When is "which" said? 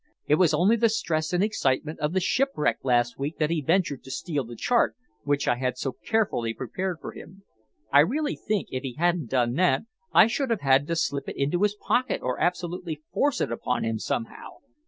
5.25-5.47